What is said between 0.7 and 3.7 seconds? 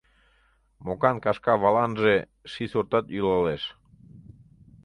Мокан кашка валанже ший сортат йӱлалеш.